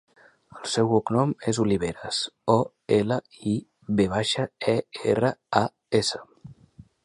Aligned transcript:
El 0.59 0.69
seu 0.75 0.87
cognom 1.09 1.33
és 1.51 1.59
Oliveras: 1.63 2.21
o, 2.55 2.57
ela, 2.97 3.19
i, 3.53 3.55
ve 4.01 4.09
baixa, 4.17 4.49
e, 4.77 4.79
erra, 5.15 5.33
a, 5.61 5.63
essa. 6.05 6.27